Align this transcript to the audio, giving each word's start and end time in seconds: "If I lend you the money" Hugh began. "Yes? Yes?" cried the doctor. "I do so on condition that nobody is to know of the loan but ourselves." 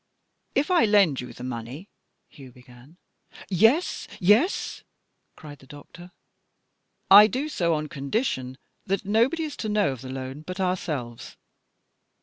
"If 0.55 0.71
I 0.71 0.85
lend 0.85 1.21
you 1.21 1.31
the 1.31 1.43
money" 1.43 1.87
Hugh 2.31 2.51
began. 2.51 2.97
"Yes? 3.49 4.07
Yes?" 4.19 4.81
cried 5.35 5.59
the 5.59 5.67
doctor. 5.67 6.09
"I 7.11 7.27
do 7.27 7.47
so 7.47 7.75
on 7.75 7.87
condition 7.87 8.57
that 8.87 9.05
nobody 9.05 9.43
is 9.43 9.55
to 9.57 9.69
know 9.69 9.91
of 9.91 10.01
the 10.01 10.09
loan 10.09 10.41
but 10.41 10.59
ourselves." 10.59 11.37